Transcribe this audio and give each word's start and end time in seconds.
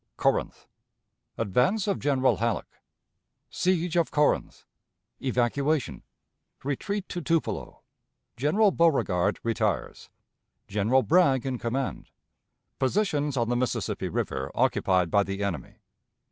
Corinth. 0.17 0.65
Advance 1.37 1.85
of 1.85 1.99
General 1.99 2.37
Halleck. 2.37 2.79
Siege 3.51 3.95
of 3.97 4.09
Corinth. 4.09 4.65
Evacuation. 5.19 6.01
Retreat 6.63 7.07
to 7.09 7.21
Tupelo. 7.21 7.83
General 8.35 8.71
Beauregard 8.71 9.39
retires. 9.43 10.09
General 10.67 11.03
Bragg 11.03 11.45
in 11.45 11.59
Command. 11.59 12.09
Positions 12.79 13.37
on 13.37 13.49
the 13.49 13.55
Mississippi 13.55 14.09
River 14.09 14.49
occupied 14.55 15.11
by 15.11 15.21
the 15.21 15.43
Enemy. 15.43 15.75